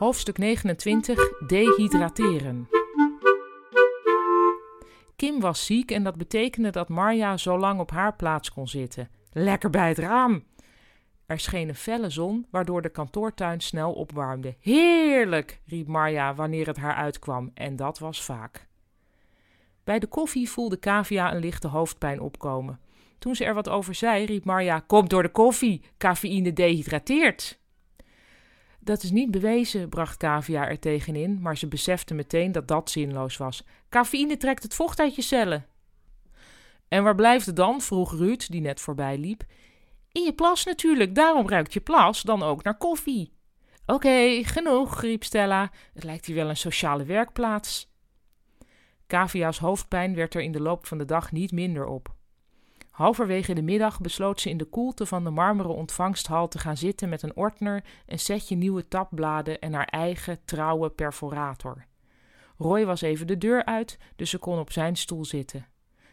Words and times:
Hoofdstuk 0.00 0.38
29 0.38 1.46
Dehydrateren. 1.46 2.68
Kim 5.16 5.40
was 5.40 5.66
ziek 5.66 5.90
en 5.90 6.02
dat 6.02 6.16
betekende 6.16 6.70
dat 6.70 6.88
Marja 6.88 7.36
zo 7.36 7.58
lang 7.58 7.80
op 7.80 7.90
haar 7.90 8.16
plaats 8.16 8.52
kon 8.52 8.68
zitten. 8.68 9.08
Lekker 9.32 9.70
bij 9.70 9.88
het 9.88 9.98
raam! 9.98 10.44
Er 11.26 11.40
scheen 11.40 11.68
een 11.68 11.74
felle 11.74 12.10
zon, 12.10 12.46
waardoor 12.50 12.82
de 12.82 12.88
kantoortuin 12.88 13.60
snel 13.60 13.92
opwarmde. 13.92 14.56
Heerlijk! 14.60 15.60
riep 15.66 15.86
Marja 15.86 16.34
wanneer 16.34 16.66
het 16.66 16.76
haar 16.76 16.94
uitkwam, 16.94 17.50
en 17.54 17.76
dat 17.76 17.98
was 17.98 18.24
vaak. 18.24 18.66
Bij 19.84 19.98
de 19.98 20.06
koffie 20.06 20.50
voelde 20.50 20.76
Kavia 20.76 21.34
een 21.34 21.40
lichte 21.40 21.68
hoofdpijn 21.68 22.20
opkomen. 22.20 22.80
Toen 23.18 23.34
ze 23.34 23.44
er 23.44 23.54
wat 23.54 23.68
over 23.68 23.94
zei, 23.94 24.24
riep 24.24 24.44
Marja: 24.44 24.80
Kom 24.86 25.08
door 25.08 25.22
de 25.22 25.30
koffie, 25.30 25.82
cafeïne 25.98 26.52
dehydrateert. 26.52 27.59
Dat 28.82 29.02
is 29.02 29.10
niet 29.10 29.30
bewezen, 29.30 29.88
bracht 29.88 30.16
Kavia 30.16 30.68
er 30.68 30.78
tegenin, 30.78 31.40
maar 31.40 31.56
ze 31.56 31.66
besefte 31.66 32.14
meteen 32.14 32.52
dat 32.52 32.68
dat 32.68 32.90
zinloos 32.90 33.36
was. 33.36 33.64
Cafeïne 33.88 34.36
trekt 34.36 34.62
het 34.62 34.74
vocht 34.74 35.00
uit 35.00 35.14
je 35.14 35.22
cellen. 35.22 35.66
En 36.88 37.02
waar 37.02 37.14
blijft 37.14 37.46
het 37.46 37.56
dan? 37.56 37.80
vroeg 37.80 38.12
Ruud, 38.12 38.46
die 38.48 38.60
net 38.60 38.80
voorbij 38.80 39.18
liep. 39.18 39.42
In 40.12 40.22
je 40.22 40.32
plas 40.32 40.64
natuurlijk, 40.64 41.14
daarom 41.14 41.48
ruikt 41.48 41.72
je 41.72 41.80
plas 41.80 42.22
dan 42.22 42.42
ook 42.42 42.62
naar 42.62 42.76
koffie. 42.76 43.32
Oké, 43.86 44.40
genoeg, 44.44 45.00
riep 45.00 45.24
Stella. 45.24 45.70
Het 45.94 46.04
lijkt 46.04 46.26
hier 46.26 46.36
wel 46.36 46.48
een 46.48 46.56
sociale 46.56 47.04
werkplaats. 47.04 47.92
Kavia's 49.06 49.58
hoofdpijn 49.58 50.14
werd 50.14 50.34
er 50.34 50.40
in 50.40 50.52
de 50.52 50.60
loop 50.60 50.86
van 50.86 50.98
de 50.98 51.04
dag 51.04 51.32
niet 51.32 51.52
minder 51.52 51.86
op. 51.86 52.14
Halverwege 53.00 53.54
de 53.54 53.62
middag 53.62 54.00
besloot 54.00 54.40
ze 54.40 54.48
in 54.48 54.56
de 54.56 54.64
koelte 54.64 55.06
van 55.06 55.24
de 55.24 55.30
marmeren 55.30 55.74
ontvangsthal 55.74 56.48
te 56.48 56.58
gaan 56.58 56.76
zitten 56.76 57.08
met 57.08 57.22
een 57.22 57.36
ordner, 57.36 57.84
een 58.06 58.18
setje 58.18 58.56
nieuwe 58.56 58.88
tabbladen 58.88 59.60
en 59.60 59.72
haar 59.72 59.84
eigen 59.84 60.44
trouwe 60.44 60.90
perforator. 60.90 61.86
Roy 62.58 62.86
was 62.86 63.00
even 63.00 63.26
de 63.26 63.38
deur 63.38 63.64
uit, 63.64 63.98
dus 64.16 64.30
ze 64.30 64.38
kon 64.38 64.58
op 64.58 64.72
zijn 64.72 64.96
stoel 64.96 65.24
zitten. 65.24 65.66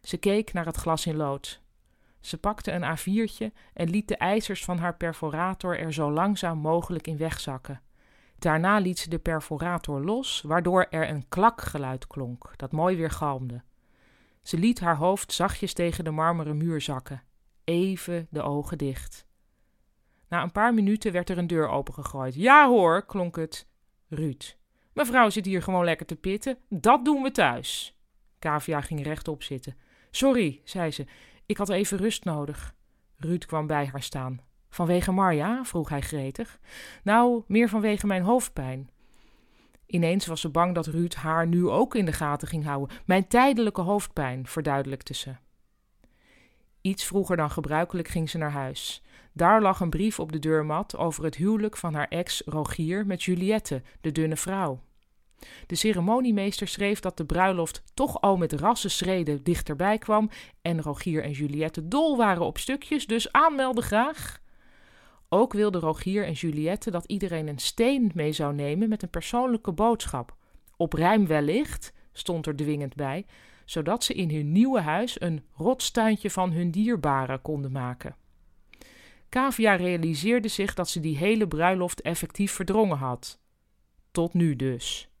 Ze 0.00 0.16
keek 0.16 0.52
naar 0.52 0.66
het 0.66 0.76
glas 0.76 1.06
in 1.06 1.16
lood. 1.16 1.60
Ze 2.20 2.38
pakte 2.38 2.72
een 2.72 2.98
A4'tje 2.98 3.58
en 3.72 3.90
liet 3.90 4.08
de 4.08 4.16
ijzers 4.16 4.64
van 4.64 4.78
haar 4.78 4.96
perforator 4.96 5.78
er 5.78 5.92
zo 5.92 6.12
langzaam 6.12 6.58
mogelijk 6.58 7.06
in 7.06 7.16
wegzakken. 7.16 7.80
Daarna 8.38 8.78
liet 8.78 8.98
ze 8.98 9.08
de 9.08 9.18
perforator 9.18 10.04
los, 10.04 10.42
waardoor 10.46 10.86
er 10.90 11.08
een 11.08 11.28
klakgeluid 11.28 12.06
klonk, 12.06 12.52
dat 12.56 12.72
mooi 12.72 12.96
weer 12.96 13.10
galmde. 13.10 13.62
Ze 14.42 14.58
liet 14.58 14.80
haar 14.80 14.96
hoofd 14.96 15.32
zachtjes 15.32 15.72
tegen 15.72 16.04
de 16.04 16.10
marmeren 16.10 16.56
muur 16.56 16.80
zakken. 16.80 17.22
Even 17.64 18.26
de 18.30 18.42
ogen 18.42 18.78
dicht. 18.78 19.26
Na 20.28 20.42
een 20.42 20.52
paar 20.52 20.74
minuten 20.74 21.12
werd 21.12 21.30
er 21.30 21.38
een 21.38 21.46
deur 21.46 21.68
opengegooid. 21.68 22.34
Ja 22.34 22.68
hoor, 22.68 23.06
klonk 23.06 23.36
het. 23.36 23.66
Ruud. 24.08 24.56
Mevrouw 24.92 25.30
zit 25.30 25.44
hier 25.44 25.62
gewoon 25.62 25.84
lekker 25.84 26.06
te 26.06 26.16
pitten. 26.16 26.58
Dat 26.68 27.04
doen 27.04 27.22
we 27.22 27.30
thuis. 27.30 27.96
Kavia 28.38 28.80
ging 28.80 29.02
rechtop 29.02 29.42
zitten. 29.42 29.76
Sorry, 30.10 30.60
zei 30.64 30.90
ze. 30.90 31.06
Ik 31.46 31.56
had 31.56 31.68
even 31.68 31.98
rust 31.98 32.24
nodig. 32.24 32.74
Ruud 33.16 33.44
kwam 33.44 33.66
bij 33.66 33.86
haar 33.86 34.02
staan. 34.02 34.40
Vanwege 34.68 35.12
Marja? 35.12 35.64
vroeg 35.64 35.88
hij 35.88 36.00
gretig. 36.00 36.58
Nou, 37.02 37.42
meer 37.46 37.68
vanwege 37.68 38.06
mijn 38.06 38.22
hoofdpijn. 38.22 38.90
Ineens 39.92 40.26
was 40.26 40.40
ze 40.40 40.48
bang 40.48 40.74
dat 40.74 40.86
Ruud 40.86 41.14
haar 41.14 41.46
nu 41.46 41.68
ook 41.68 41.94
in 41.94 42.04
de 42.04 42.12
gaten 42.12 42.48
ging 42.48 42.64
houden. 42.64 42.96
Mijn 43.06 43.26
tijdelijke 43.26 43.80
hoofdpijn, 43.80 44.46
verduidelijkte 44.46 45.14
ze. 45.14 45.34
Iets 46.80 47.04
vroeger 47.04 47.36
dan 47.36 47.50
gebruikelijk 47.50 48.08
ging 48.08 48.30
ze 48.30 48.38
naar 48.38 48.50
huis. 48.50 49.02
Daar 49.32 49.62
lag 49.62 49.80
een 49.80 49.90
brief 49.90 50.20
op 50.20 50.32
de 50.32 50.38
deurmat 50.38 50.96
over 50.96 51.24
het 51.24 51.36
huwelijk 51.36 51.76
van 51.76 51.94
haar 51.94 52.08
ex 52.08 52.42
Rogier 52.44 53.06
met 53.06 53.22
Juliette, 53.22 53.82
de 54.00 54.12
dunne 54.12 54.36
vrouw. 54.36 54.80
De 55.66 55.74
ceremoniemeester 55.74 56.68
schreef 56.68 57.00
dat 57.00 57.16
de 57.16 57.24
bruiloft 57.24 57.82
toch 57.94 58.20
al 58.20 58.36
met 58.36 58.52
rassenschreden 58.52 59.42
dichterbij 59.42 59.98
kwam 59.98 60.30
en 60.62 60.82
Rogier 60.82 61.22
en 61.22 61.32
Juliette 61.32 61.88
dol 61.88 62.16
waren 62.16 62.42
op 62.42 62.58
stukjes, 62.58 63.06
dus 63.06 63.32
aanmelden 63.32 63.84
graag. 63.84 64.40
Ook 65.34 65.52
wilden 65.52 65.80
Rogier 65.80 66.24
en 66.26 66.32
Juliette 66.32 66.90
dat 66.90 67.04
iedereen 67.04 67.48
een 67.48 67.58
steen 67.58 68.10
mee 68.14 68.32
zou 68.32 68.54
nemen 68.54 68.88
met 68.88 69.02
een 69.02 69.10
persoonlijke 69.10 69.72
boodschap. 69.72 70.36
Op 70.76 70.92
rijm 70.92 71.26
wellicht, 71.26 71.92
stond 72.12 72.46
er 72.46 72.56
dwingend 72.56 72.94
bij, 72.94 73.26
zodat 73.64 74.04
ze 74.04 74.14
in 74.14 74.30
hun 74.30 74.52
nieuwe 74.52 74.80
huis 74.80 75.20
een 75.20 75.44
rotstuintje 75.54 76.30
van 76.30 76.52
hun 76.52 76.70
dierbaren 76.70 77.42
konden 77.42 77.72
maken. 77.72 78.16
Kavia 79.28 79.74
realiseerde 79.74 80.48
zich 80.48 80.74
dat 80.74 80.88
ze 80.88 81.00
die 81.00 81.16
hele 81.16 81.48
bruiloft 81.48 82.00
effectief 82.00 82.52
verdrongen 82.52 82.98
had. 82.98 83.40
Tot 84.10 84.34
nu 84.34 84.56
dus. 84.56 85.11